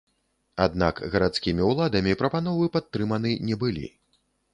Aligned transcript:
Аднак 0.65 1.01
гарадскімі 1.15 1.67
ўладамі 1.71 2.15
прапановы 2.21 2.71
падтрыманы 2.79 3.35
не 3.51 3.59
былі. 3.65 3.85